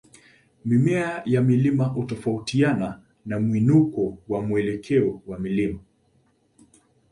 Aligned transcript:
Mimea 0.65 1.21
ya 1.25 1.41
mlima 1.41 1.83
hutofautiana 1.85 2.99
na 3.25 3.39
mwinuko 3.39 4.17
na 4.29 4.41
mwelekeo 4.41 5.21
wa 5.27 5.39
mlima. 5.39 5.79